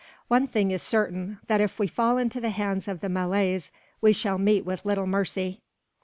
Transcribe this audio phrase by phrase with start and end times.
[0.29, 4.13] One thing is certain: that if we fall into the hands of the Malays, we
[4.13, 5.61] shall meet with little mercy."